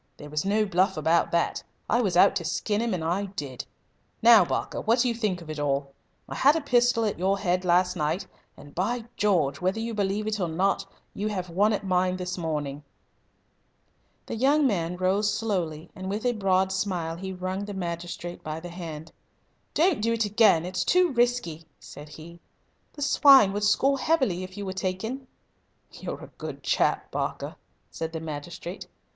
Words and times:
There 0.17 0.31
was 0.31 0.43
no 0.45 0.65
bluff 0.65 0.97
about 0.97 1.29
that. 1.31 1.61
I 1.87 2.01
was 2.01 2.17
out 2.17 2.35
to 2.37 2.43
skin 2.43 2.81
him, 2.81 2.95
and 2.95 3.03
I 3.03 3.25
did. 3.25 3.63
Now, 4.23 4.43
Barker, 4.43 4.81
what 4.81 4.97
do 4.97 5.07
you 5.07 5.13
think 5.13 5.41
of 5.43 5.49
it 5.51 5.59
all? 5.59 5.91
I 6.27 6.33
had 6.33 6.55
a 6.55 6.61
pistol 6.61 7.05
at 7.05 7.19
your 7.19 7.37
head 7.37 7.63
last 7.63 7.95
night, 7.95 8.25
and, 8.57 8.73
by 8.73 9.05
George! 9.15 9.61
whether 9.61 9.79
you 9.79 9.93
believe 9.93 10.25
it 10.25 10.39
or 10.39 10.47
not, 10.47 10.87
you 11.13 11.27
have 11.27 11.51
one 11.51 11.71
at 11.71 11.85
mine 11.85 12.17
this 12.17 12.35
morning!" 12.35 12.81
The 14.25 14.35
young 14.35 14.65
man 14.65 14.97
rose 14.97 15.31
slowly, 15.31 15.91
and 15.95 16.09
with 16.09 16.25
a 16.25 16.31
broad 16.33 16.71
smile 16.71 17.15
he 17.15 17.31
wrung 17.31 17.65
the 17.65 17.75
magistrate 17.75 18.43
by 18.43 18.59
the 18.59 18.69
hand. 18.69 19.11
"Don't 19.75 20.01
do 20.01 20.13
it 20.13 20.25
again. 20.25 20.65
It's 20.65 20.83
too 20.83 21.11
risky," 21.13 21.67
said 21.79 22.09
he. 22.09 22.39
"The 22.93 23.03
swine 23.03 23.53
would 23.53 23.63
score 23.63 23.99
heavily 23.99 24.43
if 24.43 24.57
you 24.57 24.65
were 24.65 24.73
taken." 24.73 25.27
"You're 25.91 26.23
a 26.23 26.31
good 26.39 26.63
chap, 26.63 27.11
Barker," 27.11 27.55
said 27.91 28.13
the 28.13 28.19
magistrate. 28.19 28.87